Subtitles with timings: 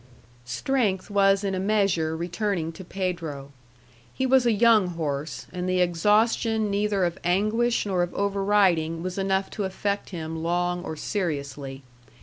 [0.47, 3.51] Strength was in a measure returning to Pedro.
[4.11, 9.03] He was a young horse, and the exhaustion neither of anguish nor of over riding
[9.03, 11.83] was enough to affect him long or seriously.